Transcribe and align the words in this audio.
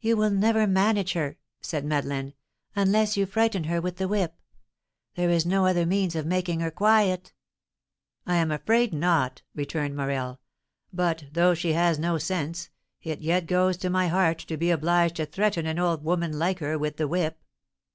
"You 0.00 0.18
will 0.18 0.28
never 0.28 0.66
manage 0.66 1.14
her," 1.14 1.38
said 1.62 1.86
Madeleine, 1.86 2.34
"unless 2.76 3.16
you 3.16 3.24
frighten 3.24 3.64
her 3.64 3.80
with 3.80 3.96
the 3.96 4.06
whip; 4.06 4.34
there 5.14 5.30
is 5.30 5.46
no 5.46 5.64
other 5.64 5.86
means 5.86 6.14
of 6.14 6.26
making 6.26 6.60
her 6.60 6.70
quiet." 6.70 7.32
"I 8.26 8.36
am 8.36 8.50
afraid 8.50 8.92
not," 8.92 9.40
returned 9.54 9.96
Morel; 9.96 10.40
"but, 10.92 11.24
though 11.32 11.54
she 11.54 11.72
has 11.72 11.98
no 11.98 12.18
sense, 12.18 12.68
it 13.02 13.22
yet 13.22 13.46
goes 13.46 13.78
to 13.78 13.88
my 13.88 14.08
heart 14.08 14.40
to 14.40 14.58
be 14.58 14.68
obliged 14.70 15.16
to 15.16 15.24
threaten 15.24 15.64
an 15.64 15.78
old 15.78 16.04
woman, 16.04 16.38
like 16.38 16.58
her, 16.58 16.78
with 16.78 16.98
the 16.98 17.08
whip." 17.08 17.42